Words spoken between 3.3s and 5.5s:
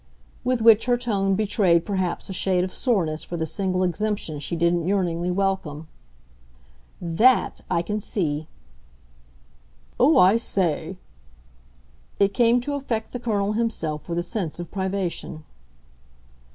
the single exemption she didn't yearningly